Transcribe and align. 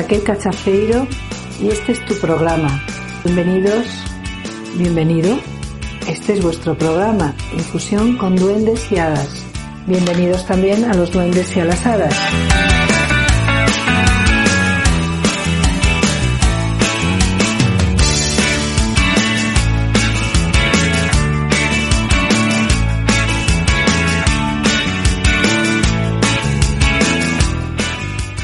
Raquel 0.00 0.22
Cachafeiro 0.22 1.06
y 1.60 1.68
este 1.68 1.92
es 1.92 2.02
tu 2.06 2.14
programa. 2.14 2.82
Bienvenidos, 3.22 3.86
bienvenido. 4.76 5.38
Este 6.08 6.32
es 6.32 6.42
vuestro 6.42 6.74
programa, 6.74 7.34
Infusión 7.52 8.16
con 8.16 8.34
Duendes 8.34 8.90
y 8.90 8.96
Hadas. 8.96 9.44
Bienvenidos 9.86 10.46
también 10.46 10.86
a 10.86 10.94
los 10.94 11.12
duendes 11.12 11.54
y 11.54 11.60
a 11.60 11.66
las 11.66 11.84
hadas. 11.84 12.16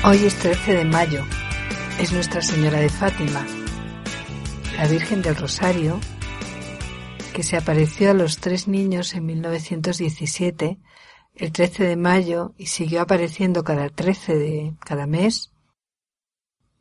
Hoy 0.04 0.24
es 0.24 0.34
13 0.36 0.72
de 0.74 0.84
mayo, 0.84 1.24
es 1.98 2.12
Nuestra 2.12 2.42
Señora 2.42 2.78
de 2.78 2.88
Fátima, 2.88 3.46
la 4.76 4.86
Virgen 4.86 5.22
del 5.22 5.36
Rosario, 5.36 6.00
que 7.32 7.42
se 7.42 7.56
apareció 7.56 8.10
a 8.10 8.14
los 8.14 8.38
tres 8.38 8.68
niños 8.68 9.14
en 9.14 9.26
1917, 9.26 10.78
el 11.34 11.52
13 11.52 11.84
de 11.84 11.96
mayo, 11.96 12.54
y 12.58 12.66
siguió 12.66 13.02
apareciendo 13.02 13.64
cada 13.64 13.88
13 13.88 14.36
de 14.36 14.74
cada 14.80 15.06
mes, 15.06 15.52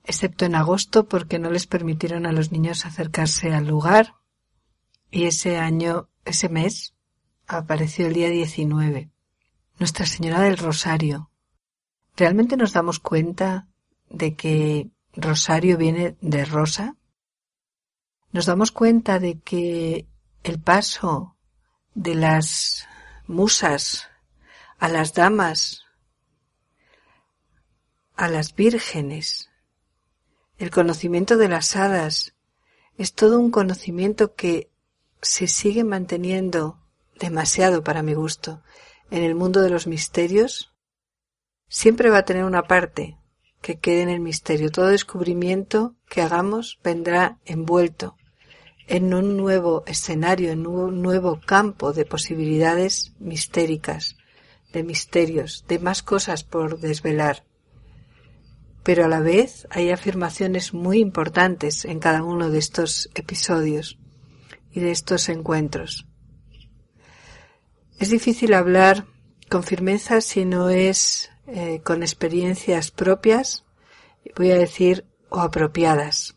excepto 0.04 0.46
en 0.46 0.56
agosto 0.56 1.08
porque 1.08 1.40
no 1.40 1.50
les 1.50 1.68
permitieron 1.68 2.26
a 2.26 2.32
los 2.32 2.52
niños 2.52 2.86
acercarse 2.86 3.54
al 3.54 3.68
lugar, 3.68 4.16
y 5.12 5.26
ese 5.26 5.58
año, 5.58 6.10
ese 6.26 6.50
mes, 6.50 6.94
apareció 7.48 8.08
el 8.08 8.14
día 8.14 8.30
19. 8.30 9.10
Nuestra 9.80 10.06
Señora 10.06 10.42
del 10.42 10.58
Rosario, 10.58 11.32
¿Realmente 12.18 12.56
nos 12.56 12.72
damos 12.72 13.00
cuenta 13.00 13.68
de 14.10 14.36
que 14.36 14.90
Rosario 15.16 15.78
viene 15.78 16.18
de 16.22 16.46
rosa? 16.46 16.96
¿Nos 18.32 18.46
damos 18.46 18.72
cuenta 18.72 19.20
de 19.20 19.40
que 19.40 20.08
el 20.44 20.60
paso 20.60 21.38
de 21.94 22.16
las 22.16 22.88
musas 23.28 24.08
a 24.78 24.90
las 24.90 25.14
damas, 25.14 25.84
a 28.16 28.28
las 28.28 28.54
vírgenes, 28.56 29.50
el 30.58 30.70
conocimiento 30.70 31.38
de 31.38 31.50
las 31.50 31.76
hadas, 31.76 32.36
es 32.98 33.14
todo 33.14 33.40
un 33.40 33.52
conocimiento 33.52 34.36
que 34.36 34.70
se 35.22 35.48
sigue 35.48 35.84
manteniendo 35.84 36.80
demasiado 37.20 37.84
para 37.84 38.04
mi 38.04 38.14
gusto 38.14 38.62
en 39.12 39.24
el 39.24 39.36
mundo 39.36 39.62
de 39.62 39.70
los 39.70 39.88
misterios 39.88 40.74
siempre 41.68 42.10
va 42.10 42.20
a 42.20 42.26
tener 42.26 42.44
una 42.44 42.64
parte 42.64 43.18
que 43.66 43.80
quede 43.80 44.04
en 44.04 44.10
el 44.10 44.20
misterio. 44.20 44.70
Todo 44.70 44.90
descubrimiento 44.90 45.96
que 46.08 46.22
hagamos 46.22 46.78
vendrá 46.84 47.40
envuelto 47.46 48.16
en 48.86 49.12
un 49.12 49.38
nuevo 49.38 49.84
escenario, 49.88 50.52
en 50.52 50.68
un 50.68 51.02
nuevo 51.02 51.42
campo 51.44 51.92
de 51.92 52.06
posibilidades 52.06 53.14
mistéricas, 53.18 54.18
de 54.72 54.84
misterios, 54.84 55.66
de 55.68 55.80
más 55.80 56.04
cosas 56.04 56.44
por 56.44 56.80
desvelar. 56.80 57.44
Pero 58.84 59.06
a 59.06 59.08
la 59.08 59.20
vez 59.20 59.66
hay 59.72 59.90
afirmaciones 59.90 60.76
muy 60.76 61.00
importantes 61.00 61.86
en 61.86 61.98
cada 62.00 62.22
uno 62.22 62.52
de 62.52 62.60
estos 62.60 63.10
episodios 63.16 63.98
y 64.72 64.80
de 64.80 64.92
estos 64.92 65.28
encuentros. 65.28 66.06
Es 67.98 68.12
difícil 68.12 68.54
hablar 68.54 69.08
con 69.50 69.64
firmeza 69.64 70.22
si 70.22 70.46
no 70.46 70.70
es 70.70 71.32
eh, 71.48 71.82
con 71.84 72.04
experiencias 72.04 72.92
propias, 72.92 73.66
voy 74.36 74.52
a 74.52 74.58
decir, 74.58 75.06
o 75.30 75.40
apropiadas. 75.40 76.36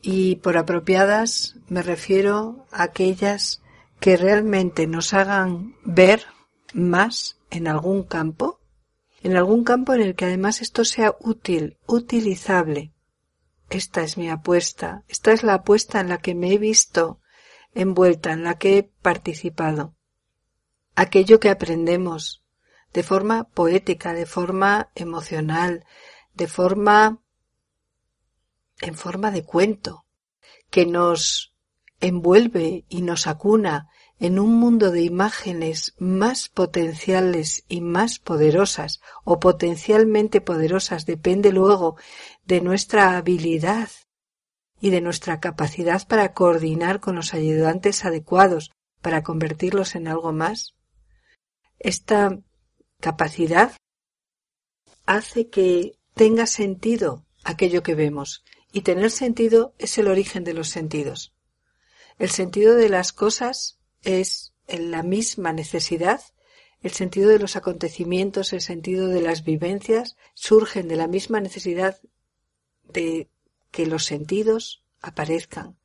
Y 0.00 0.36
por 0.36 0.56
apropiadas 0.56 1.56
me 1.68 1.82
refiero 1.82 2.66
a 2.70 2.84
aquellas 2.84 3.62
que 4.00 4.16
realmente 4.16 4.86
nos 4.86 5.12
hagan 5.12 5.74
ver 5.84 6.24
más 6.72 7.38
en 7.50 7.66
algún 7.66 8.04
campo, 8.04 8.60
en 9.22 9.36
algún 9.36 9.64
campo 9.64 9.94
en 9.94 10.02
el 10.02 10.14
que 10.14 10.26
además 10.26 10.62
esto 10.62 10.84
sea 10.84 11.16
útil, 11.20 11.78
utilizable. 11.86 12.92
Esta 13.70 14.02
es 14.02 14.16
mi 14.16 14.30
apuesta, 14.30 15.04
esta 15.08 15.32
es 15.32 15.42
la 15.42 15.54
apuesta 15.54 16.00
en 16.00 16.08
la 16.08 16.18
que 16.18 16.34
me 16.34 16.52
he 16.52 16.58
visto 16.58 17.20
envuelta, 17.74 18.32
en 18.32 18.44
la 18.44 18.58
que 18.58 18.78
he 18.78 18.82
participado. 18.82 19.94
Aquello 20.94 21.38
que 21.38 21.50
aprendemos, 21.50 22.42
de 22.92 23.02
forma 23.02 23.44
poética, 23.44 24.12
de 24.12 24.26
forma 24.26 24.90
emocional, 24.94 25.84
de 26.34 26.46
forma 26.48 27.20
en 28.80 28.94
forma 28.94 29.30
de 29.30 29.44
cuento, 29.44 30.04
que 30.70 30.86
nos 30.86 31.52
envuelve 32.00 32.84
y 32.88 33.02
nos 33.02 33.26
acuna 33.26 33.88
en 34.20 34.38
un 34.38 34.54
mundo 34.54 34.90
de 34.90 35.02
imágenes 35.02 35.94
más 35.98 36.48
potenciales 36.48 37.64
y 37.68 37.80
más 37.80 38.18
poderosas, 38.18 39.00
o 39.24 39.38
potencialmente 39.38 40.40
poderosas, 40.40 41.06
depende 41.06 41.52
luego 41.52 41.96
de 42.44 42.60
nuestra 42.60 43.16
habilidad 43.16 43.88
y 44.80 44.90
de 44.90 45.00
nuestra 45.00 45.40
capacidad 45.40 46.06
para 46.06 46.32
coordinar 46.32 47.00
con 47.00 47.16
los 47.16 47.34
ayudantes 47.34 48.04
adecuados 48.04 48.70
para 49.02 49.22
convertirlos 49.22 49.94
en 49.94 50.08
algo 50.08 50.32
más. 50.32 50.74
Esta 51.78 52.38
capacidad 53.00 53.72
hace 55.06 55.48
que 55.48 55.98
tenga 56.14 56.46
sentido 56.46 57.24
aquello 57.44 57.82
que 57.82 57.94
vemos 57.94 58.44
y 58.72 58.82
tener 58.82 59.10
sentido 59.10 59.74
es 59.78 59.96
el 59.98 60.08
origen 60.08 60.44
de 60.44 60.54
los 60.54 60.68
sentidos. 60.68 61.32
El 62.18 62.30
sentido 62.30 62.74
de 62.74 62.88
las 62.88 63.12
cosas 63.12 63.78
es 64.02 64.52
en 64.66 64.90
la 64.90 65.02
misma 65.02 65.52
necesidad, 65.52 66.20
el 66.82 66.92
sentido 66.92 67.30
de 67.30 67.38
los 67.38 67.56
acontecimientos, 67.56 68.52
el 68.52 68.60
sentido 68.60 69.08
de 69.08 69.20
las 69.20 69.44
vivencias 69.44 70.16
surgen 70.34 70.88
de 70.88 70.96
la 70.96 71.06
misma 71.06 71.40
necesidad 71.40 72.00
de 72.84 73.28
que 73.70 73.86
los 73.86 74.04
sentidos 74.04 74.84
aparezcan 75.00 75.78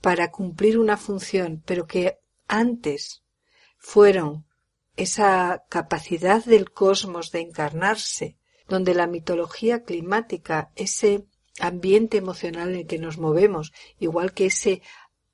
para 0.00 0.30
cumplir 0.30 0.78
una 0.78 0.96
función, 0.96 1.62
pero 1.64 1.86
que 1.86 2.18
antes 2.46 3.22
fueron 3.78 4.44
esa 4.96 5.64
capacidad 5.68 6.44
del 6.44 6.70
cosmos 6.70 7.30
de 7.32 7.40
encarnarse, 7.40 8.36
donde 8.68 8.94
la 8.94 9.06
mitología 9.06 9.82
climática, 9.82 10.70
ese 10.76 11.26
ambiente 11.60 12.16
emocional 12.16 12.70
en 12.70 12.76
el 12.76 12.86
que 12.86 12.98
nos 12.98 13.18
movemos, 13.18 13.72
igual 13.98 14.32
que 14.32 14.46
ese, 14.46 14.82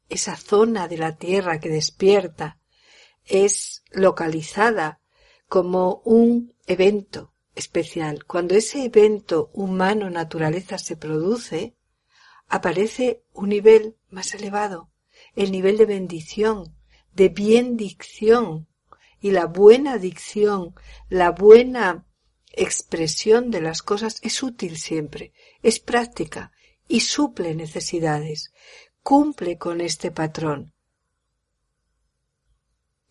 esa 0.09 0.37
zona 0.37 0.89
de 0.89 0.99
la 0.99 1.17
Tierra 1.17 1.61
que 1.61 1.69
despierta, 1.69 2.59
es 3.25 3.85
localizada 3.91 5.01
como 5.49 6.03
un 6.05 6.55
evento 6.67 7.33
especial. 7.55 8.25
Cuando 8.25 8.55
ese 8.55 8.85
evento 8.85 9.51
humano-naturaleza 9.53 10.79
se 10.79 10.97
produce, 10.97 11.77
aparece 12.49 13.23
un 13.33 13.51
nivel 13.51 13.97
más 14.09 14.35
elevado, 14.35 14.91
el 15.35 15.53
nivel 15.53 15.77
de 15.77 15.87
bendición, 15.87 16.77
de 17.13 17.29
biendicción, 17.29 18.69
y 19.21 19.31
la 19.31 19.47
buena 19.47 19.99
dicción, 19.99 20.75
la 21.09 21.31
buena 21.31 22.07
expresión 22.53 23.51
de 23.51 23.61
las 23.61 23.83
cosas 23.83 24.19
es 24.23 24.43
útil 24.43 24.77
siempre, 24.77 25.33
es 25.63 25.79
práctica 25.79 26.53
y 26.89 27.01
suple 27.01 27.55
necesidades, 27.55 28.53
cumple 29.03 29.59
con 29.59 29.81
este 29.81 30.11
patrón. 30.11 30.73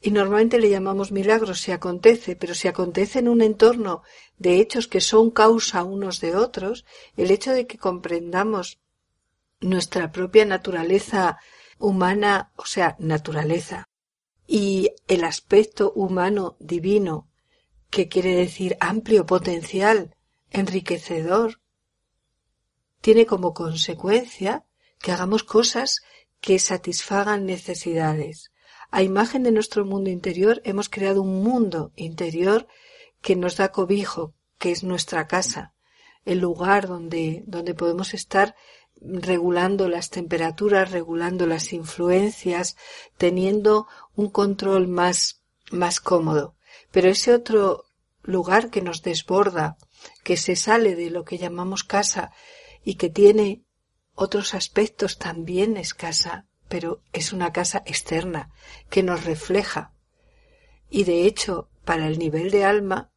Y 0.02 0.12
normalmente 0.12 0.60
le 0.60 0.70
llamamos 0.70 1.12
milagros 1.12 1.60
si 1.60 1.72
acontece, 1.72 2.36
pero 2.36 2.56
si 2.56 2.70
acontece 2.70 3.20
en 3.20 3.28
un 3.28 3.42
entorno 3.42 4.02
de 4.38 4.60
hechos 4.60 4.88
que 4.88 5.02
son 5.02 5.30
causa 5.30 5.84
unos 5.84 6.22
de 6.22 6.36
otros, 6.36 6.86
el 7.18 7.32
hecho 7.32 7.52
de 7.52 7.68
que 7.68 7.78
comprendamos 7.78 8.80
nuestra 9.60 10.12
propia 10.12 10.46
naturaleza 10.46 11.38
humana, 11.80 12.52
o 12.56 12.66
sea, 12.66 12.96
naturaleza, 13.00 13.89
y 14.52 14.96
el 15.08 15.26
aspecto 15.26 15.92
humano 15.94 16.58
divino, 16.60 17.30
que 17.92 18.08
quiere 18.08 18.34
decir 18.34 18.78
amplio 18.80 19.28
potencial, 19.28 20.16
enriquecedor, 20.50 21.62
tiene 23.00 23.28
como 23.28 23.54
consecuencia 23.54 24.66
que 24.98 25.12
hagamos 25.12 25.44
cosas 25.44 26.02
que 26.42 26.58
satisfagan 26.58 27.46
necesidades. 27.46 28.52
A 28.90 29.04
imagen 29.04 29.44
de 29.44 29.52
nuestro 29.52 29.86
mundo 29.86 30.10
interior 30.10 30.64
hemos 30.66 30.90
creado 30.90 31.22
un 31.22 31.44
mundo 31.44 31.92
interior 31.96 32.66
que 33.22 33.36
nos 33.36 33.56
da 33.56 33.72
cobijo, 33.72 34.34
que 34.58 34.72
es 34.72 34.84
nuestra 34.84 35.28
casa, 35.28 35.76
el 36.26 36.40
lugar 36.40 36.88
donde, 36.88 37.44
donde 37.46 37.76
podemos 37.76 38.16
estar 38.16 38.56
regulando 39.02 39.88
las 39.88 40.10
temperaturas, 40.10 40.92
regulando 40.92 41.46
las 41.46 41.74
influencias, 41.74 42.76
teniendo 43.18 43.88
un 44.16 44.30
control 44.30 44.88
más, 44.88 45.42
más 45.72 46.00
cómodo. 46.00 46.56
Pero 46.92 47.10
ese 47.10 47.34
otro 47.34 47.86
lugar 48.24 48.70
que 48.70 48.82
nos 48.82 49.02
desborda, 49.02 49.78
que 50.24 50.38
se 50.38 50.56
sale 50.56 50.96
de 50.96 51.10
lo 51.10 51.24
que 51.24 51.38
llamamos 51.38 51.84
casa 51.84 52.32
y 52.84 52.96
que 52.96 53.10
tiene 53.10 53.64
otros 54.16 54.54
aspectos 54.54 55.18
también 55.18 55.78
es 55.78 55.94
casa, 55.94 56.48
pero 56.68 57.02
es 57.14 57.32
una 57.32 57.54
casa 57.54 57.82
externa 57.86 58.52
que 58.90 59.04
nos 59.04 59.24
refleja. 59.24 59.94
Y 60.90 61.04
de 61.04 61.26
hecho, 61.26 61.70
para 61.86 62.08
el 62.08 62.20
nivel 62.20 62.52
de 62.52 62.66
alma, 62.66 63.12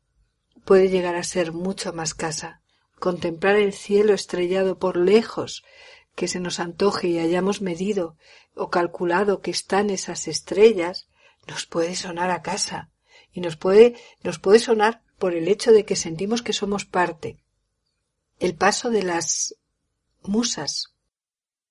puede 0.65 0.89
llegar 0.89 1.17
a 1.17 1.25
ser 1.25 1.53
mucho 1.53 1.93
más 1.93 2.15
casa 2.15 2.62
contemplar 3.03 3.57
el 3.57 3.73
cielo 3.73 4.15
estrellado 4.15 4.79
por 4.79 4.97
lejos 4.97 5.65
que 6.15 6.29
se 6.29 6.39
nos 6.39 6.61
antoje 6.61 7.09
y 7.09 7.19
hayamos 7.19 7.61
medido 7.61 8.17
o 8.55 8.71
calculado 8.71 9.41
que 9.41 9.51
están 9.51 9.91
esas 9.91 10.29
estrellas, 10.29 11.09
nos 11.49 11.67
puede 11.67 11.97
sonar 11.97 12.31
a 12.31 12.43
casa 12.43 12.93
y 13.33 13.41
nos 13.41 13.57
puede, 13.57 13.97
nos 14.23 14.39
puede 14.39 14.61
sonar 14.61 15.03
por 15.19 15.35
el 15.35 15.49
hecho 15.49 15.73
de 15.73 15.85
que 15.85 15.97
sentimos 15.97 16.43
que 16.43 16.53
somos 16.53 16.85
parte. 16.85 17.43
El 18.39 18.55
paso 18.55 18.89
de 18.89 19.03
las 19.03 19.57
musas 20.23 20.95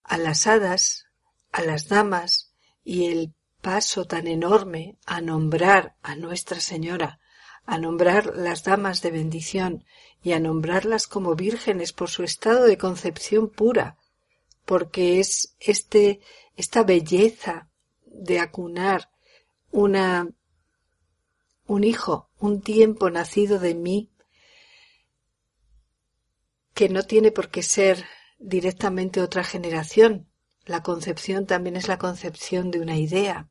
a 0.04 0.18
las 0.18 0.48
hadas, 0.48 1.06
a 1.54 1.62
las 1.62 1.88
damas 1.88 2.52
y 2.84 3.06
el 3.06 3.34
paso 3.62 4.04
tan 4.04 4.28
enorme 4.28 4.98
a 5.06 5.22
nombrar 5.22 5.96
a 6.04 6.18
Nuestra 6.18 6.60
Señora 6.60 7.21
a 7.66 7.78
nombrar 7.78 8.36
las 8.36 8.64
damas 8.64 9.02
de 9.02 9.12
bendición 9.12 9.86
y 10.24 10.34
a 10.34 10.40
nombrarlas 10.40 11.08
como 11.08 11.36
vírgenes 11.36 11.94
por 11.94 12.10
su 12.10 12.24
estado 12.24 12.66
de 12.66 12.78
concepción 12.78 13.50
pura, 13.50 13.98
porque 14.66 15.20
es 15.20 15.56
este, 15.60 16.20
esta 16.56 16.84
belleza 16.84 17.70
de 18.06 18.40
acunar 18.40 19.10
una, 19.72 20.30
un 21.66 21.84
hijo, 21.84 22.30
un 22.40 22.62
tiempo 22.62 23.10
nacido 23.10 23.60
de 23.60 23.76
mí, 23.76 24.12
que 26.74 26.90
no 26.90 27.04
tiene 27.04 27.32
por 27.32 27.50
qué 27.50 27.64
ser 27.64 28.06
directamente 28.40 29.22
otra 29.22 29.44
generación. 29.44 30.28
La 30.66 30.84
concepción 30.84 31.46
también 31.46 31.76
es 31.76 31.88
la 31.88 31.98
concepción 31.98 32.72
de 32.72 32.80
una 32.80 32.98
idea, 32.98 33.50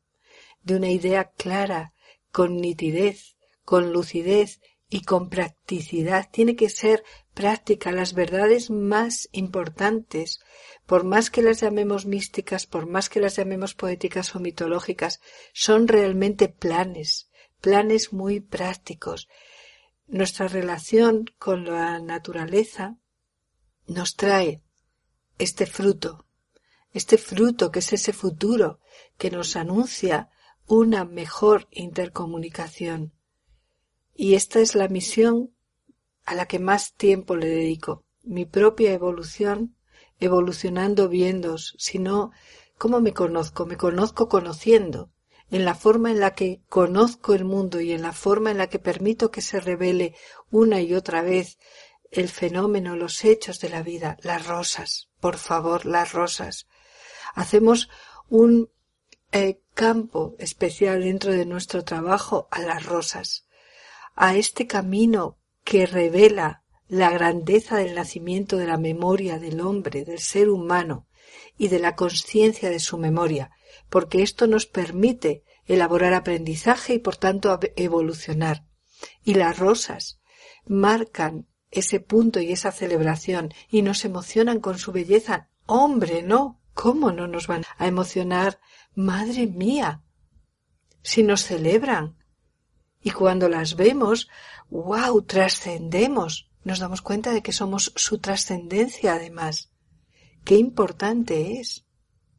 de 0.62 0.77
una 0.77 0.91
idea 0.91 1.31
clara, 1.37 1.93
con 2.33 2.57
nitidez, 2.57 3.37
con 3.71 3.93
lucidez 3.93 4.61
y 4.89 5.03
con 5.03 5.29
practicidad. 5.29 6.29
Tiene 6.33 6.57
que 6.57 6.69
ser 6.69 7.05
práctica 7.35 7.93
las 7.93 8.15
verdades 8.15 8.69
más 8.69 9.29
importantes, 9.31 10.41
por 10.87 11.05
más 11.05 11.31
que 11.31 11.41
las 11.41 11.61
llamemos 11.61 12.05
místicas, 12.05 12.67
por 12.67 12.89
más 12.89 13.09
que 13.09 13.21
las 13.21 13.37
llamemos 13.37 13.77
poéticas 13.77 14.35
o 14.35 14.41
mitológicas, 14.41 15.21
son 15.53 15.87
realmente 15.87 16.49
planes, 16.49 17.31
planes 17.61 18.13
muy 18.13 18.41
prácticos. 18.41 19.29
Nuestra 20.09 20.49
relación 20.49 21.27
con 21.39 21.65
la 21.65 22.01
naturaleza 22.01 22.97
nos 23.87 24.17
trae 24.17 24.65
este 25.39 25.67
fruto, 25.67 26.27
este 26.93 27.19
fruto 27.19 27.71
que 27.71 27.79
es 27.79 27.93
ese 27.93 28.13
futuro 28.13 28.81
que 29.17 29.31
nos 29.31 29.55
anuncia 29.55 30.29
una 30.67 31.05
mejor 31.05 31.69
intercomunicación. 31.71 33.13
Y 34.15 34.35
esta 34.35 34.61
es 34.61 34.75
la 34.75 34.89
misión 34.89 35.51
a 36.25 36.35
la 36.35 36.47
que 36.47 36.59
más 36.59 36.95
tiempo 36.95 37.37
le 37.37 37.49
dedico. 37.49 38.05
Mi 38.23 38.45
propia 38.45 38.93
evolución, 38.93 39.77
evolucionando 40.21 41.09
viendos, 41.09 41.75
sino 41.79 42.31
cómo 42.79 43.01
me 43.01 43.12
conozco, 43.12 43.67
me 43.67 43.77
conozco 43.77 44.29
conociendo, 44.29 45.11
en 45.51 45.65
la 45.65 45.75
forma 45.75 46.11
en 46.11 46.21
la 46.21 46.35
que 46.35 46.62
conozco 46.69 47.35
el 47.35 47.45
mundo 47.45 47.81
y 47.81 47.93
en 47.93 48.03
la 48.03 48.12
forma 48.12 48.51
en 48.51 48.59
la 48.59 48.69
que 48.69 48.79
permito 48.79 49.31
que 49.31 49.43
se 49.43 49.59
revele 49.59 50.15
una 50.51 50.81
y 50.81 50.95
otra 50.95 51.23
vez 51.23 51.59
el 52.11 52.29
fenómeno, 52.29 52.97
los 52.97 53.25
hechos 53.25 53.61
de 53.61 53.69
la 53.69 53.83
vida, 53.83 54.17
las 54.23 54.47
rosas, 54.47 55.09
por 55.21 55.37
favor, 55.37 55.87
las 55.87 56.12
rosas. 56.12 56.67
Hacemos 57.35 57.89
un 58.29 58.71
eh, 59.33 59.61
campo 59.75 60.35
especial 60.39 61.03
dentro 61.03 61.33
de 61.33 61.47
nuestro 61.47 61.85
trabajo 61.85 62.49
a 62.51 62.61
las 62.61 62.85
rosas 62.85 63.47
a 64.23 64.37
este 64.37 64.67
camino 64.67 65.39
que 65.65 65.87
revela 65.87 66.63
la 66.89 67.09
grandeza 67.09 67.79
del 67.79 67.95
nacimiento 67.95 68.59
de 68.59 68.67
la 68.67 68.77
memoria 68.77 69.39
del 69.39 69.63
hombre, 69.63 70.05
del 70.05 70.19
ser 70.19 70.51
humano 70.51 71.09
y 71.57 71.69
de 71.69 71.79
la 71.79 71.97
conciencia 71.97 72.69
de 72.69 72.81
su 72.81 72.99
memoria, 72.99 73.51
porque 73.89 74.23
esto 74.23 74.47
nos 74.47 74.67
permite 74.67 75.43
elaborar 75.65 76.13
aprendizaje 76.13 76.93
y 76.93 76.99
por 76.99 77.17
tanto 77.17 77.59
evolucionar. 77.77 78.67
Y 79.25 79.35
las 79.35 79.59
rosas 79.59 80.21
marcan 80.67 81.49
ese 81.71 81.99
punto 81.99 82.41
y 82.41 82.53
esa 82.53 82.73
celebración 82.73 83.55
y 83.71 83.81
nos 83.81 84.05
emocionan 84.05 84.61
con 84.61 84.79
su 84.79 84.93
belleza. 84.93 85.49
Hombre, 85.65 86.23
no, 86.23 86.61
¿cómo 86.75 87.11
no 87.11 87.27
nos 87.27 87.47
van 87.47 87.65
a 87.79 87.87
emocionar? 87.87 88.61
Madre 88.95 89.47
mía, 89.47 90.03
si 91.00 91.23
nos 91.23 91.43
celebran, 91.43 92.19
y 93.02 93.11
cuando 93.11 93.49
las 93.49 93.76
vemos, 93.76 94.28
wow, 94.71 95.23
trascendemos. 95.23 96.50
Nos 96.62 96.78
damos 96.78 97.00
cuenta 97.00 97.33
de 97.33 97.42
que 97.42 97.52
somos 97.52 97.92
su 97.97 98.19
trascendencia 98.19 99.14
además. 99.14 99.71
Qué 100.45 100.57
importante 100.57 101.59
es. 101.61 101.87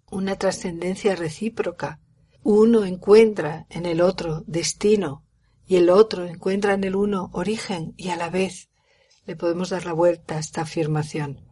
Una 0.09 0.35
trascendencia 0.35 1.15
recíproca. 1.15 1.99
Uno 2.43 2.85
encuentra 2.85 3.65
en 3.69 3.85
el 3.85 4.01
otro 4.01 4.43
destino 4.45 5.25
y 5.65 5.77
el 5.77 5.89
otro 5.89 6.25
encuentra 6.25 6.73
en 6.73 6.83
el 6.83 6.95
uno 6.95 7.29
origen 7.33 7.93
y 7.97 8.09
a 8.09 8.15
la 8.15 8.29
vez 8.29 8.69
le 9.25 9.35
podemos 9.35 9.69
dar 9.69 9.85
la 9.85 9.93
vuelta 9.93 10.35
a 10.35 10.39
esta 10.39 10.61
afirmación. 10.61 11.47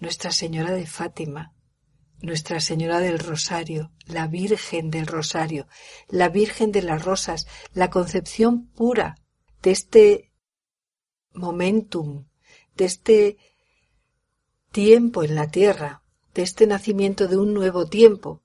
Nuestra 0.00 0.32
Señora 0.32 0.72
de 0.72 0.86
Fátima 0.86 1.54
nuestra 2.22 2.60
Señora 2.60 3.00
del 3.00 3.18
Rosario, 3.18 3.90
la 4.06 4.26
Virgen 4.26 4.90
del 4.90 5.06
Rosario, 5.06 5.66
la 6.08 6.28
Virgen 6.28 6.72
de 6.72 6.82
las 6.82 7.04
Rosas, 7.04 7.46
la 7.74 7.90
concepción 7.90 8.66
pura 8.66 9.16
de 9.62 9.70
este 9.70 10.32
momentum, 11.32 12.26
de 12.76 12.84
este 12.84 13.38
tiempo 14.72 15.22
en 15.22 15.34
la 15.34 15.50
tierra, 15.50 16.02
de 16.34 16.42
este 16.42 16.66
nacimiento 16.66 17.28
de 17.28 17.36
un 17.36 17.54
nuevo 17.54 17.86
tiempo, 17.86 18.42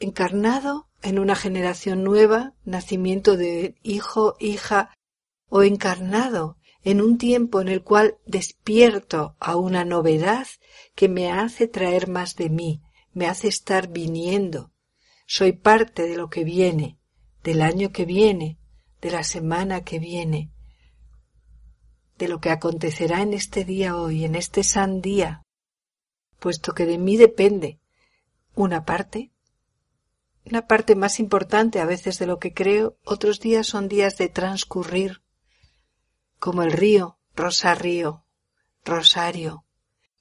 encarnado 0.00 0.88
en 1.02 1.18
una 1.18 1.34
generación 1.34 2.04
nueva, 2.04 2.54
nacimiento 2.64 3.36
de 3.36 3.76
hijo, 3.82 4.36
hija, 4.38 4.90
o 5.48 5.62
encarnado 5.62 6.56
en 6.84 7.00
un 7.00 7.18
tiempo 7.18 7.60
en 7.60 7.68
el 7.68 7.82
cual 7.82 8.18
despierto 8.26 9.36
a 9.40 9.56
una 9.56 9.84
novedad 9.84 10.46
que 10.94 11.08
me 11.08 11.30
hace 11.30 11.68
traer 11.68 12.08
más 12.08 12.36
de 12.36 12.50
mí, 12.50 12.82
me 13.12 13.26
hace 13.26 13.48
estar 13.48 13.88
viniendo. 13.88 14.72
Soy 15.26 15.52
parte 15.52 16.02
de 16.02 16.16
lo 16.16 16.30
que 16.30 16.44
viene, 16.44 16.98
del 17.42 17.62
año 17.62 17.92
que 17.92 18.04
viene, 18.04 18.58
de 19.00 19.10
la 19.10 19.22
semana 19.22 19.84
que 19.84 19.98
viene, 19.98 20.50
de 22.16 22.28
lo 22.28 22.40
que 22.40 22.50
acontecerá 22.50 23.22
en 23.22 23.32
este 23.32 23.64
día 23.64 23.96
hoy, 23.96 24.24
en 24.24 24.34
este 24.34 24.64
san 24.64 25.00
día, 25.00 25.44
puesto 26.38 26.72
que 26.72 26.86
de 26.86 26.98
mí 26.98 27.16
depende 27.16 27.80
una 28.54 28.84
parte, 28.84 29.30
una 30.44 30.66
parte 30.66 30.96
más 30.96 31.20
importante 31.20 31.80
a 31.80 31.84
veces 31.84 32.18
de 32.18 32.26
lo 32.26 32.38
que 32.38 32.52
creo, 32.54 32.98
otros 33.04 33.38
días 33.38 33.66
son 33.66 33.88
días 33.88 34.16
de 34.16 34.28
transcurrir, 34.28 35.22
como 36.38 36.62
el 36.62 36.72
río, 36.72 37.18
rosa 37.36 37.74
río, 37.74 38.24
rosario, 38.84 39.64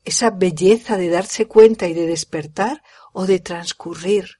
esa 0.07 0.29
belleza 0.29 0.95
de 0.95 1.09
darse 1.09 1.47
cuenta 1.47 1.89
y 1.89 1.93
de 1.93 2.07
despertar 2.07 2.81
o 3.11 3.25
de 3.25 3.39
transcurrir. 3.39 4.39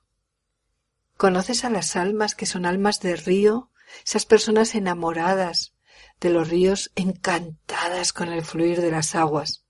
¿Conoces 1.17 1.65
a 1.65 1.69
las 1.69 1.97
almas 1.97 2.35
que 2.35 2.45
son 2.45 2.65
almas 2.65 3.01
de 3.01 3.17
río? 3.17 3.69
Esas 4.05 4.25
personas 4.25 4.75
enamoradas 4.75 5.73
de 6.21 6.29
los 6.29 6.47
ríos, 6.47 6.91
encantadas 6.95 8.13
con 8.13 8.29
el 8.29 8.45
fluir 8.45 8.79
de 8.79 8.91
las 8.91 9.13
aguas. 9.13 9.65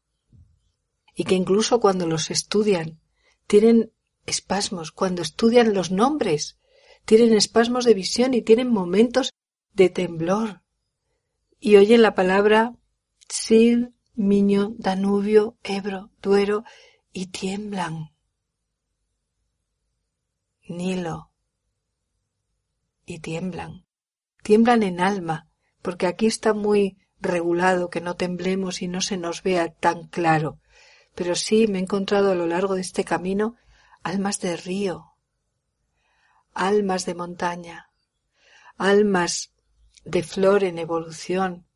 Y 1.16 1.24
que 1.24 1.34
incluso 1.34 1.80
cuando 1.80 2.06
los 2.06 2.30
estudian, 2.30 3.02
tienen 3.48 3.92
espasmos, 4.28 4.92
cuando 4.92 5.24
estudian 5.24 5.74
los 5.74 5.90
nombres, 5.90 6.60
tienen 7.06 7.34
espasmos 7.34 7.86
de 7.86 7.96
visión 7.96 8.36
y 8.36 8.44
tienen 8.44 8.70
momentos 8.70 9.34
de 9.74 9.90
temblor. 9.90 10.62
Y 11.60 11.78
oyen 11.78 12.04
la 12.04 12.14
palabra 12.14 12.76
Sil, 13.34 13.97
Miño, 14.18 14.74
Danubio, 14.80 15.58
Ebro, 15.62 16.10
Duero 16.24 16.64
y 17.14 17.28
tiemblan. 17.28 18.16
Nilo. 20.68 21.32
Y 23.06 23.20
tiemblan. 23.20 23.86
Tiemblan 24.42 24.82
en 24.82 25.02
alma, 25.02 25.48
porque 25.84 26.08
aquí 26.08 26.26
está 26.26 26.56
muy 26.56 26.98
regulado 27.20 27.92
que 27.92 28.02
no 28.02 28.16
temblemos 28.16 28.82
y 28.82 28.88
no 28.88 29.02
se 29.02 29.18
nos 29.18 29.44
vea 29.44 29.72
tan 29.72 30.08
claro. 30.08 30.60
Pero 31.14 31.36
sí 31.36 31.68
me 31.68 31.78
he 31.78 31.84
encontrado 31.84 32.32
a 32.32 32.36
lo 32.36 32.48
largo 32.48 32.74
de 32.74 32.82
este 32.82 33.04
camino 33.04 33.56
almas 34.02 34.40
de 34.40 34.58
río, 34.58 35.14
almas 36.56 37.06
de 37.06 37.14
montaña, 37.14 37.92
almas 38.78 39.54
de 40.06 40.24
flor 40.24 40.64
en 40.64 40.80
evolución, 40.80 41.67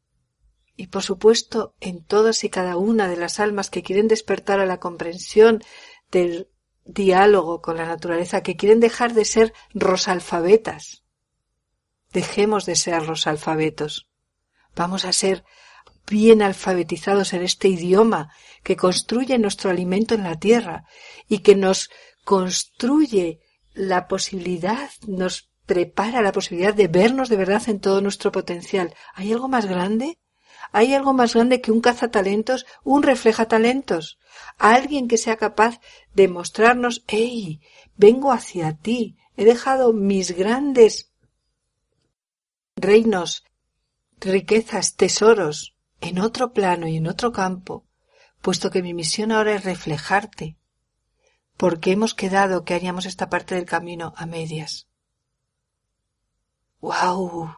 y 0.82 0.88
por 0.88 1.04
supuesto 1.04 1.76
en 1.80 2.04
todas 2.04 2.44
y 2.44 2.50
cada 2.50 2.76
una 2.76 3.08
de 3.08 3.16
las 3.16 3.40
almas 3.40 3.70
que 3.70 3.84
quieren 3.84 4.08
despertar 4.08 4.60
a 4.60 4.66
la 4.66 4.80
comprensión 4.80 5.64
del 6.10 6.48
diálogo 6.86 7.62
con 7.62 7.78
la 7.78 7.86
naturaleza, 7.86 8.42
que 8.42 8.56
quieren 8.56 8.80
dejar 8.80 9.14
de 9.14 9.24
ser 9.26 9.54
rosalfabetas. 9.76 11.04
Dejemos 12.12 12.66
de 12.66 12.76
ser 12.76 13.06
rosalfabetos. 13.06 14.10
Vamos 14.76 15.06
a 15.06 15.14
ser 15.14 15.44
bien 16.08 16.42
alfabetizados 16.42 17.34
en 17.34 17.44
este 17.44 17.68
idioma 17.68 18.34
que 18.64 18.76
construye 18.76 19.38
nuestro 19.38 19.70
alimento 19.70 20.16
en 20.16 20.24
la 20.24 20.40
tierra 20.40 20.86
y 21.30 21.40
que 21.44 21.56
nos 21.56 21.92
construye 22.26 23.40
la 23.76 24.08
posibilidad, 24.08 24.90
nos 25.06 25.52
prepara 25.68 26.24
la 26.24 26.32
posibilidad 26.32 26.74
de 26.74 26.88
vernos 26.88 27.30
de 27.30 27.38
verdad 27.38 27.62
en 27.68 27.80
todo 27.80 28.02
nuestro 28.02 28.32
potencial. 28.32 28.96
¿Hay 29.14 29.32
algo 29.32 29.48
más 29.48 29.68
grande? 29.68 30.18
¿Hay 30.72 30.94
algo 30.94 31.14
más 31.14 31.34
grande 31.34 31.62
que 31.62 31.72
un 31.72 31.82
cazatalentos, 31.82 32.66
un 32.84 33.04
refleja 33.04 33.48
talentos? 33.48 34.20
Alguien 34.58 35.08
que 35.08 35.18
sea 35.18 35.36
capaz 35.38 35.80
de 36.14 36.28
mostrarnos, 36.28 37.04
¡Ey! 37.08 37.62
Vengo 37.98 38.32
hacia 38.32 38.78
ti. 38.78 39.18
He 39.36 39.46
dejado 39.46 39.94
mis 39.94 40.32
grandes 40.32 41.12
reinos, 42.76 43.44
riquezas, 44.20 44.96
tesoros 44.96 45.76
en 46.00 46.20
otro 46.20 46.54
plano 46.54 46.88
y 46.88 46.98
en 46.98 47.08
otro 47.08 47.32
campo, 47.32 47.86
puesto 48.42 48.72
que 48.72 48.82
mi 48.82 48.94
misión 48.94 49.32
ahora 49.32 49.54
es 49.54 49.64
reflejarte, 49.64 50.58
porque 51.58 51.92
hemos 51.92 52.14
quedado 52.14 52.66
que 52.66 52.74
haríamos 52.74 53.06
esta 53.06 53.30
parte 53.30 53.56
del 53.56 53.66
camino 53.66 54.14
a 54.18 54.26
medias. 54.26 54.88
¡Wow! 56.80 57.56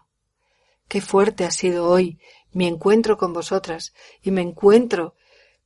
Qué 0.90 1.00
fuerte 1.00 1.46
ha 1.46 1.52
sido 1.52 1.90
hoy 1.90 2.20
mi 2.54 2.68
encuentro 2.68 3.18
con 3.18 3.34
vosotras 3.34 3.94
y 4.22 4.32
me 4.32 4.42
encuentro 4.42 5.16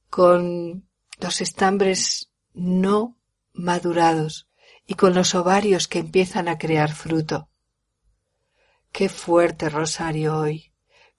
con 0.09 0.87
los 1.19 1.41
estambres 1.41 2.31
no 2.53 3.17
madurados 3.53 4.47
y 4.85 4.95
con 4.95 5.13
los 5.13 5.35
ovarios 5.35 5.87
que 5.87 5.99
empiezan 5.99 6.47
a 6.47 6.57
crear 6.57 6.91
fruto. 6.91 7.49
Qué 8.91 9.09
fuerte 9.09 9.69
rosario 9.69 10.37
hoy, 10.37 10.71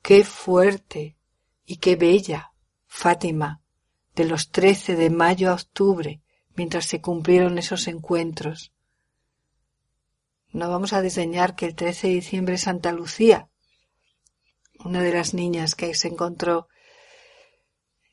qué 0.03 0.25
fuerte 0.25 1.17
y 1.65 1.77
qué 1.77 1.97
bella 1.97 2.53
Fátima 2.91 3.61
de 4.17 4.25
los 4.25 4.51
trece 4.51 4.97
de 4.97 5.11
mayo 5.11 5.51
a 5.51 5.55
octubre 5.55 6.23
mientras 6.57 6.87
se 6.87 7.01
cumplieron 7.01 7.59
esos 7.59 7.87
encuentros. 7.87 8.73
No 10.51 10.69
vamos 10.71 10.93
a 10.93 11.03
diseñar 11.03 11.55
que 11.55 11.67
el 11.67 11.77
13 11.77 12.09
de 12.09 12.15
diciembre 12.15 12.55
es 12.55 12.63
Santa 12.63 12.91
Lucía, 12.91 13.49
una 14.85 15.03
de 15.03 15.13
las 15.13 15.35
niñas 15.35 15.75
que 15.75 15.95
se 15.95 16.09
encontró 16.09 16.69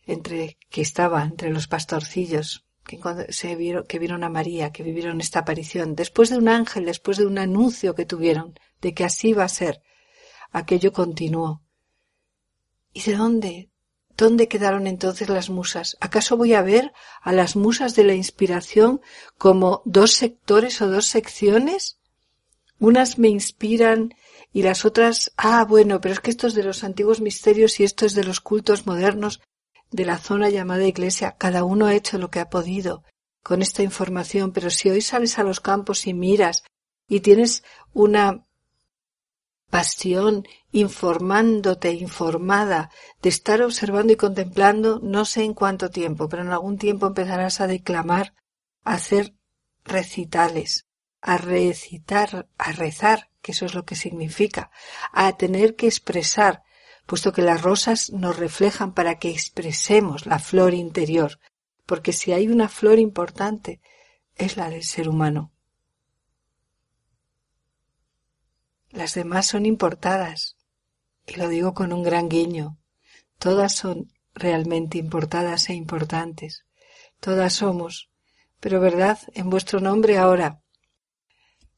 entre 0.06 0.58
que 0.70 0.82
estaba 0.82 1.24
entre 1.24 1.50
los 1.50 1.68
pastorcillos 1.68 2.66
que 2.86 3.00
se 3.30 3.56
vieron 3.56 3.86
que 3.86 4.00
vieron 4.00 4.24
a 4.24 4.30
María 4.30 4.72
que 4.72 4.84
vivieron 4.84 5.22
esta 5.22 5.40
aparición 5.40 5.96
después 5.96 6.30
de 6.30 6.38
un 6.38 6.48
ángel 6.48 6.86
después 6.86 7.18
de 7.18 7.26
un 7.26 7.38
anuncio 7.38 7.96
que 7.96 8.06
tuvieron 8.06 8.60
de 8.82 8.94
que 8.94 9.04
así 9.04 9.34
va 9.34 9.46
a 9.46 9.50
ser 9.50 9.82
aquello 10.52 10.94
continuó. 10.94 11.62
Y 12.94 13.02
de 13.02 13.16
dónde 13.16 13.70
dónde 14.16 14.48
quedaron 14.48 14.88
entonces 14.88 15.28
las 15.30 15.50
musas 15.50 15.98
acaso 16.00 16.38
voy 16.38 16.54
a 16.54 16.62
ver 16.62 16.94
a 17.22 17.32
las 17.32 17.56
musas 17.56 17.96
de 17.96 18.04
la 18.04 18.14
inspiración 18.14 19.02
como 19.38 19.82
dos 19.86 20.14
sectores 20.14 20.82
o 20.82 20.88
dos 20.88 21.08
secciones 21.08 22.00
unas 22.80 23.18
me 23.18 23.30
inspiran 23.30 24.14
y 24.56 24.64
las 24.64 24.86
otras, 24.86 25.34
ah, 25.36 25.66
bueno, 25.66 26.00
pero 26.00 26.14
es 26.14 26.22
que 26.22 26.32
esto 26.32 26.48
es 26.48 26.54
de 26.54 26.64
los 26.64 26.86
antiguos 26.86 27.20
misterios 27.20 27.78
y 27.82 27.84
esto 27.84 28.06
es 28.06 28.16
de 28.16 28.24
los 28.24 28.40
cultos 28.40 28.88
modernos 28.88 29.42
de 29.92 30.06
la 30.06 30.18
zona 30.18 30.50
llamada 30.50 30.88
iglesia. 30.88 31.36
Cada 31.38 31.66
uno 31.66 31.88
ha 31.88 31.94
hecho 31.94 32.18
lo 32.18 32.32
que 32.32 32.40
ha 32.40 32.50
podido 32.50 33.04
con 33.44 33.62
esta 33.62 33.84
información, 33.84 34.54
pero 34.54 34.70
si 34.70 34.90
hoy 34.90 35.02
sales 35.02 35.40
a 35.40 35.44
los 35.44 35.60
campos 35.60 36.08
y 36.08 36.14
miras 36.14 36.64
y 37.06 37.20
tienes 37.20 37.66
una 37.92 38.46
pasión 39.70 40.48
informándote, 40.72 41.92
informada, 41.92 42.92
de 43.22 43.28
estar 43.28 43.62
observando 43.62 44.14
y 44.14 44.16
contemplando, 44.16 45.02
no 45.04 45.26
sé 45.26 45.44
en 45.44 45.54
cuánto 45.54 45.90
tiempo, 45.90 46.30
pero 46.30 46.44
en 46.44 46.52
algún 46.52 46.78
tiempo 46.78 47.08
empezarás 47.08 47.60
a 47.60 47.68
declamar, 47.68 48.34
a 48.86 48.94
hacer 48.94 49.36
recitales, 49.84 50.86
a 51.20 51.36
recitar, 51.36 52.48
a 52.58 52.72
rezar 52.72 53.32
que 53.46 53.52
eso 53.52 53.68
es 53.68 53.76
lo 53.76 53.86
que 53.86 53.96
significa, 53.96 54.72
a 55.12 55.38
tener 55.38 55.76
que 55.76 55.86
expresar, 55.86 56.64
puesto 57.06 57.32
que 57.32 57.44
las 57.44 57.62
rosas 57.62 58.10
nos 58.10 58.38
reflejan 58.38 58.96
para 58.96 59.20
que 59.20 59.30
expresemos 59.30 60.26
la 60.26 60.40
flor 60.40 60.74
interior, 60.74 61.40
porque 61.86 62.12
si 62.12 62.32
hay 62.32 62.48
una 62.48 62.70
flor 62.70 62.98
importante, 62.98 63.82
es 64.34 64.58
la 64.58 64.72
del 64.72 64.84
ser 64.84 65.08
humano. 65.08 65.52
Las 68.90 69.14
demás 69.14 69.46
son 69.46 69.68
importadas, 69.68 70.58
y 71.28 71.36
lo 71.36 71.48
digo 71.48 71.76
con 71.76 71.94
un 71.94 72.02
gran 72.02 72.30
guiño. 72.30 72.80
Todas 73.38 73.76
son 73.76 74.12
realmente 74.34 74.98
importadas 74.98 75.70
e 75.70 75.76
importantes. 75.76 76.66
Todas 77.20 77.54
somos, 77.54 78.10
pero 78.60 78.80
verdad, 78.80 79.20
en 79.36 79.52
vuestro 79.52 79.80
nombre 79.82 80.18
ahora, 80.18 80.64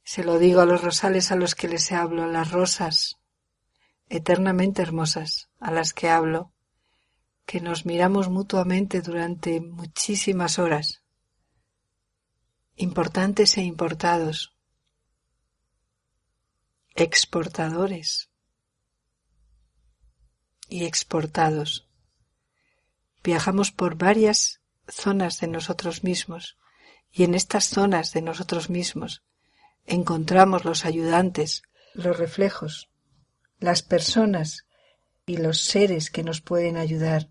se 0.07 0.23
lo 0.23 0.39
digo 0.39 0.61
a 0.61 0.65
los 0.65 0.81
rosales 0.81 1.33
a 1.33 1.35
los 1.35 1.53
que 1.53 1.67
les 1.67 1.91
hablo, 1.91 2.23
a 2.23 2.27
las 2.27 2.53
rosas 2.53 3.17
eternamente 4.07 4.81
hermosas 4.81 5.49
a 5.59 5.69
las 5.69 5.91
que 5.91 6.07
hablo, 6.07 6.53
que 7.45 7.59
nos 7.59 7.85
miramos 7.85 8.29
mutuamente 8.29 9.01
durante 9.01 9.59
muchísimas 9.59 10.59
horas, 10.59 11.03
importantes 12.77 13.57
e 13.57 13.63
importados, 13.63 14.55
exportadores 16.95 18.29
y 20.69 20.85
exportados. 20.85 21.89
Viajamos 23.25 23.73
por 23.73 23.95
varias 23.95 24.61
zonas 24.87 25.41
de 25.41 25.47
nosotros 25.47 26.05
mismos 26.05 26.57
y 27.11 27.25
en 27.25 27.35
estas 27.35 27.65
zonas 27.65 28.13
de 28.13 28.21
nosotros 28.21 28.69
mismos 28.69 29.21
encontramos 29.87 30.65
los 30.65 30.85
ayudantes, 30.85 31.63
los 31.93 32.17
reflejos, 32.17 32.89
las 33.59 33.81
personas 33.81 34.65
y 35.25 35.37
los 35.37 35.61
seres 35.61 36.11
que 36.11 36.23
nos 36.23 36.41
pueden 36.41 36.77
ayudar. 36.77 37.29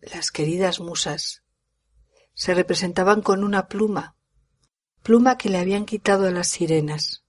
Las 0.00 0.30
queridas 0.30 0.80
musas 0.80 1.44
se 2.34 2.54
representaban 2.54 3.22
con 3.22 3.44
una 3.44 3.68
pluma, 3.68 4.16
pluma 5.02 5.38
que 5.38 5.48
le 5.48 5.58
habían 5.58 5.86
quitado 5.86 6.26
a 6.26 6.30
las 6.30 6.48
sirenas. 6.48 7.24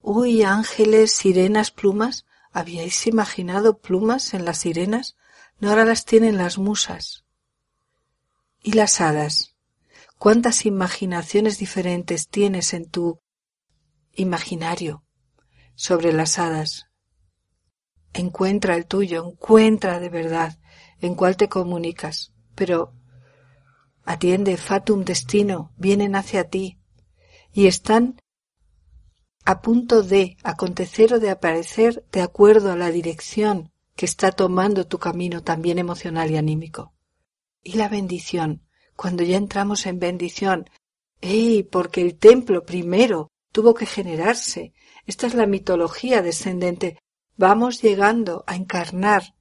Uy, 0.00 0.42
ángeles, 0.42 1.12
sirenas, 1.12 1.70
plumas, 1.70 2.24
¿habíais 2.52 3.06
imaginado 3.06 3.78
plumas 3.78 4.34
en 4.34 4.44
las 4.44 4.58
sirenas? 4.58 5.16
No 5.58 5.70
ahora 5.70 5.84
las 5.84 6.04
tienen 6.04 6.36
las 6.36 6.58
musas. 6.58 7.24
¿Y 8.62 8.72
las 8.72 9.00
hadas? 9.00 9.56
¿Cuántas 10.18 10.64
imaginaciones 10.64 11.58
diferentes 11.58 12.28
tienes 12.28 12.74
en 12.74 12.88
tu 12.88 13.20
imaginario 14.16 15.04
sobre 15.74 16.12
las 16.12 16.38
hadas. 16.38 16.86
encuentra 18.12 18.76
el 18.76 18.86
tuyo, 18.86 19.26
encuentra 19.26 19.98
de 19.98 20.08
verdad 20.08 20.58
en 21.00 21.16
cuál 21.16 21.36
te 21.36 21.48
comunicas, 21.48 22.32
pero 22.54 22.92
atiende, 24.04 24.56
fatum 24.56 25.04
destino, 25.04 25.72
vienen 25.76 26.14
hacia 26.14 26.48
ti 26.48 26.78
y 27.52 27.66
están 27.66 28.20
a 29.44 29.60
punto 29.60 30.02
de 30.02 30.36
acontecer 30.42 31.14
o 31.14 31.20
de 31.20 31.30
aparecer 31.30 32.04
de 32.12 32.22
acuerdo 32.22 32.72
a 32.72 32.76
la 32.76 32.90
dirección 32.90 33.72
que 33.96 34.06
está 34.06 34.32
tomando 34.32 34.86
tu 34.86 34.98
camino 34.98 35.42
también 35.42 35.78
emocional 35.78 36.30
y 36.30 36.36
anímico. 36.36 36.94
Y 37.62 37.74
la 37.74 37.88
bendición, 37.88 38.62
cuando 38.96 39.22
ya 39.22 39.36
entramos 39.36 39.86
en 39.86 39.98
bendición, 39.98 40.70
¡ey! 41.20 41.62
Porque 41.62 42.00
el 42.00 42.16
templo 42.16 42.64
primero 42.64 43.30
tuvo 43.54 43.72
que 43.72 43.86
generarse. 43.86 44.72
Esta 45.06 45.28
es 45.28 45.34
la 45.34 45.46
mitología 45.46 46.22
descendente. 46.22 46.98
Vamos 47.36 47.80
llegando 47.80 48.42
a 48.48 48.56
encarnar 48.56 49.36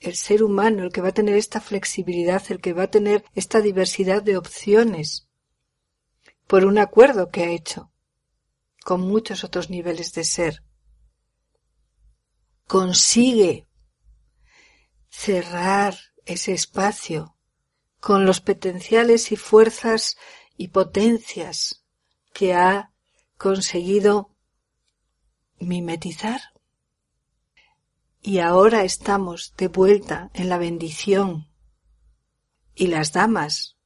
el 0.00 0.16
ser 0.16 0.42
humano, 0.42 0.82
el 0.82 0.92
que 0.92 1.00
va 1.00 1.08
a 1.08 1.14
tener 1.14 1.36
esta 1.36 1.62
flexibilidad, 1.62 2.42
el 2.50 2.60
que 2.60 2.74
va 2.74 2.82
a 2.82 2.90
tener 2.90 3.24
esta 3.34 3.62
diversidad 3.62 4.22
de 4.22 4.36
opciones, 4.36 5.28
por 6.46 6.66
un 6.66 6.76
acuerdo 6.76 7.30
que 7.30 7.42
ha 7.42 7.48
hecho 7.48 7.90
con 8.84 9.00
muchos 9.00 9.44
otros 9.44 9.70
niveles 9.70 10.12
de 10.12 10.24
ser. 10.24 10.62
Consigue 12.66 13.66
cerrar 15.08 15.96
ese 16.26 16.52
espacio 16.52 17.38
con 17.98 18.26
los 18.26 18.42
potenciales 18.42 19.32
y 19.32 19.36
fuerzas 19.36 20.18
y 20.58 20.68
potencias 20.68 21.82
que 22.34 22.52
ha 22.52 22.93
conseguido 23.36 24.30
mimetizar. 25.58 26.40
Y 28.20 28.38
ahora 28.38 28.84
estamos 28.84 29.54
de 29.56 29.68
vuelta 29.68 30.30
en 30.34 30.48
la 30.48 30.58
bendición. 30.58 31.48
Y 32.74 32.88
las 32.88 33.12
damas, 33.12 33.76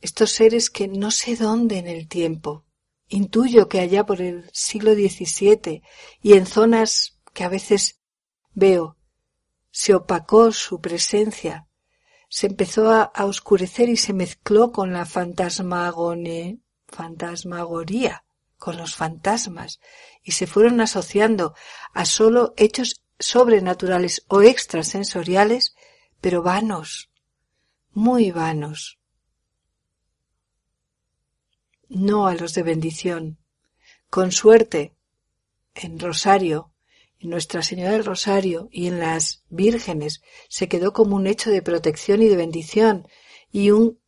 estos 0.00 0.32
seres 0.32 0.70
que 0.70 0.88
no 0.88 1.10
sé 1.10 1.36
dónde 1.36 1.78
en 1.78 1.86
el 1.86 2.08
tiempo, 2.08 2.64
intuyo 3.08 3.68
que 3.68 3.80
allá 3.80 4.06
por 4.06 4.22
el 4.22 4.48
siglo 4.52 4.94
XVII 4.94 5.82
y 6.22 6.32
en 6.32 6.46
zonas 6.46 7.18
que 7.34 7.44
a 7.44 7.48
veces 7.48 8.00
veo, 8.54 8.96
se 9.70 9.94
opacó 9.94 10.52
su 10.52 10.80
presencia, 10.80 11.68
se 12.28 12.46
empezó 12.46 12.90
a, 12.92 13.12
oscurecer 13.24 13.88
y 13.88 13.96
se 13.96 14.12
mezcló 14.12 14.72
con 14.72 14.92
la 14.92 15.04
fantasmagone, 15.04 16.60
fantasmagoría, 16.86 18.24
con 18.60 18.76
los 18.76 18.94
fantasmas, 18.94 19.80
y 20.22 20.30
se 20.32 20.46
fueron 20.46 20.80
asociando 20.80 21.56
a 21.92 22.04
solo 22.04 22.54
hechos 22.56 23.02
sobrenaturales 23.18 24.24
o 24.28 24.42
extrasensoriales, 24.42 25.74
pero 26.20 26.42
vanos, 26.42 27.10
muy 27.92 28.30
vanos 28.30 29.00
no 31.90 32.28
a 32.28 32.34
los 32.34 32.54
de 32.54 32.62
bendición. 32.62 33.38
Con 34.08 34.32
suerte, 34.32 34.94
en 35.74 35.98
Rosario, 35.98 36.72
en 37.18 37.30
Nuestra 37.30 37.62
Señora 37.62 37.92
del 37.92 38.04
Rosario 38.04 38.68
y 38.72 38.86
en 38.86 38.98
las 38.98 39.44
vírgenes 39.50 40.22
se 40.48 40.68
quedó 40.68 40.92
como 40.92 41.16
un 41.16 41.26
hecho 41.26 41.50
de 41.50 41.62
protección 41.62 42.22
y 42.22 42.28
de 42.28 42.36
bendición 42.36 43.06
y 43.52 43.72
un 43.72 43.98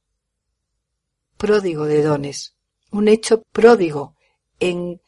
pródigo 1.36 1.84
de 1.84 2.02
dones, 2.02 2.56
un 2.90 3.08
hecho 3.08 3.42
pródigo 3.52 4.16
en 4.60 5.00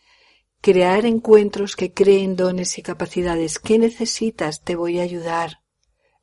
crear 0.60 1.04
encuentros 1.04 1.76
que 1.76 1.92
creen 1.92 2.36
dones 2.36 2.78
y 2.78 2.82
capacidades. 2.82 3.58
¿Qué 3.58 3.78
necesitas? 3.78 4.62
Te 4.62 4.76
voy 4.76 4.98
a 4.98 5.02
ayudar 5.02 5.60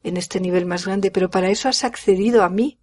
en 0.03 0.17
este 0.17 0.39
nivel 0.39 0.65
más 0.65 0.85
grande, 0.85 1.11
pero 1.11 1.29
para 1.29 1.49
eso 1.49 1.69
has 1.69 1.83
accedido 1.83 2.43
a 2.43 2.49
mí. 2.49 2.79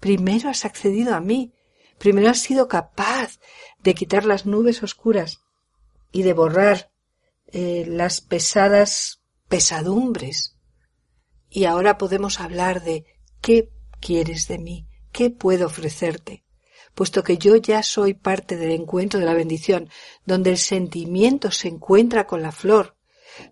Primero 0.00 0.50
has 0.50 0.64
accedido 0.64 1.14
a 1.14 1.20
mí. 1.20 1.54
Primero 1.98 2.28
has 2.28 2.40
sido 2.40 2.68
capaz 2.68 3.38
de 3.78 3.94
quitar 3.94 4.24
las 4.24 4.44
nubes 4.46 4.82
oscuras 4.82 5.40
y 6.10 6.22
de 6.22 6.32
borrar 6.32 6.92
eh, 7.46 7.84
las 7.86 8.20
pesadas 8.20 9.22
pesadumbres. 9.48 10.56
Y 11.48 11.64
ahora 11.64 11.98
podemos 11.98 12.40
hablar 12.40 12.82
de 12.82 13.04
qué 13.40 13.70
quieres 14.00 14.48
de 14.48 14.58
mí, 14.58 14.88
qué 15.12 15.30
puedo 15.30 15.66
ofrecerte, 15.66 16.44
puesto 16.94 17.22
que 17.22 17.38
yo 17.38 17.56
ya 17.56 17.82
soy 17.82 18.14
parte 18.14 18.56
del 18.56 18.70
encuentro 18.72 19.18
de 19.18 19.26
la 19.26 19.34
bendición, 19.34 19.88
donde 20.26 20.50
el 20.50 20.58
sentimiento 20.58 21.50
se 21.50 21.68
encuentra 21.68 22.26
con 22.26 22.42
la 22.42 22.52
flor, 22.52 22.96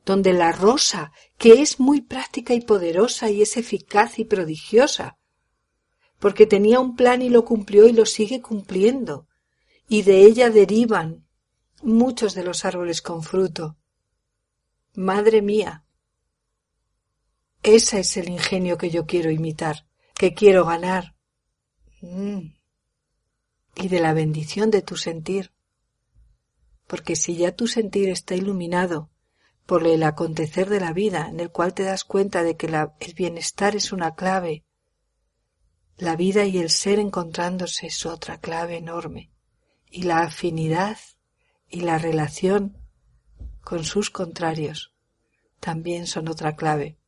donde 0.04 0.32
la 0.32 0.52
rosa, 0.52 1.12
que 1.38 1.62
es 1.62 1.80
muy 1.80 2.02
práctica 2.02 2.54
y 2.54 2.60
poderosa 2.60 3.30
y 3.30 3.42
es 3.42 3.56
eficaz 3.56 4.18
y 4.18 4.24
prodigiosa, 4.24 5.18
porque 6.18 6.46
tenía 6.46 6.80
un 6.80 6.96
plan 6.96 7.22
y 7.22 7.30
lo 7.30 7.44
cumplió 7.44 7.88
y 7.88 7.92
lo 7.92 8.04
sigue 8.04 8.42
cumpliendo, 8.42 9.26
y 9.88 10.02
de 10.02 10.24
ella 10.24 10.50
derivan 10.50 11.26
muchos 11.82 12.34
de 12.34 12.44
los 12.44 12.64
árboles 12.64 13.00
con 13.00 13.22
fruto. 13.22 13.78
Madre 14.94 15.40
mía, 15.40 15.84
ese 17.62 18.00
es 18.00 18.16
el 18.16 18.28
ingenio 18.28 18.76
que 18.76 18.90
yo 18.90 19.06
quiero 19.06 19.30
imitar, 19.30 19.86
que 20.14 20.34
quiero 20.34 20.64
ganar. 20.64 21.14
Mm. 22.02 22.59
Y 23.80 23.88
de 23.88 24.00
la 24.00 24.12
bendición 24.12 24.70
de 24.70 24.82
tu 24.82 24.96
sentir. 24.96 25.52
Porque 26.86 27.16
si 27.16 27.36
ya 27.36 27.52
tu 27.52 27.66
sentir 27.66 28.10
está 28.10 28.34
iluminado 28.34 29.10
por 29.64 29.86
el 29.86 30.02
acontecer 30.02 30.68
de 30.68 30.80
la 30.80 30.92
vida, 30.92 31.28
en 31.28 31.40
el 31.40 31.50
cual 31.50 31.72
te 31.72 31.84
das 31.84 32.04
cuenta 32.04 32.42
de 32.42 32.56
que 32.56 32.66
el 32.66 33.14
bienestar 33.14 33.76
es 33.76 33.92
una 33.92 34.14
clave, 34.14 34.64
la 35.96 36.16
vida 36.16 36.44
y 36.44 36.58
el 36.58 36.70
ser 36.70 36.98
encontrándose 36.98 37.86
es 37.86 38.04
otra 38.04 38.38
clave 38.38 38.76
enorme. 38.76 39.30
Y 39.90 40.02
la 40.02 40.20
afinidad 40.20 40.98
y 41.68 41.80
la 41.80 41.98
relación 41.98 42.76
con 43.62 43.84
sus 43.84 44.10
contrarios 44.10 44.92
también 45.58 46.06
son 46.06 46.28
otra 46.28 46.56
clave. 46.56 46.98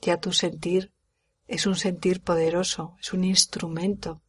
Ya 0.00 0.18
tu 0.18 0.32
sentir 0.32 0.92
es 1.46 1.66
un 1.66 1.76
sentir 1.76 2.22
poderoso, 2.22 2.96
es 3.00 3.12
un 3.12 3.24
instrumento 3.24 4.22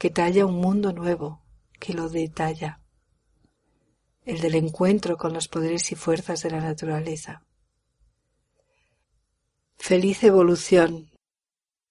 que 0.00 0.08
talla 0.08 0.46
un 0.46 0.54
mundo 0.54 0.94
nuevo, 0.94 1.42
que 1.78 1.92
lo 1.92 2.08
detalla, 2.08 2.80
el 4.24 4.40
del 4.40 4.54
encuentro 4.54 5.18
con 5.18 5.34
los 5.34 5.46
poderes 5.46 5.92
y 5.92 5.94
fuerzas 5.94 6.42
de 6.42 6.50
la 6.50 6.60
naturaleza. 6.62 7.44
Feliz 9.76 10.24
evolución 10.24 11.10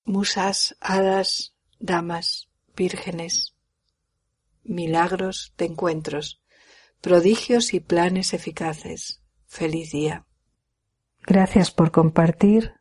musas, 0.06 0.76
hadas, 0.82 1.54
damas, 1.78 2.50
vírgenes, 2.76 3.54
milagros 4.64 5.54
de 5.56 5.66
encuentros, 5.66 6.42
prodigios 7.02 7.76
y 7.76 7.80
planes 7.80 8.34
eficaces. 8.34 9.22
Feliz 9.46 9.92
día. 9.92 10.26
Gracias 11.22 11.70
por 11.70 11.92
compartir 11.92 12.74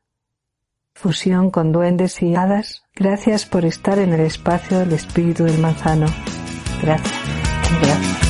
fusión 0.99 1.51
con 1.51 1.71
duendes 1.71 2.21
y 2.23 2.35
hadas. 2.35 2.83
Gracias 2.95 3.47
por 3.47 3.65
estar 3.65 4.01
en 4.01 4.13
el 4.13 4.21
espacio 4.21 4.81
del 4.81 4.93
espíritu 4.93 5.45
del 5.45 5.59
manzano. 5.59 6.07
Gracias. 6.83 7.15
Gracias. 7.81 8.28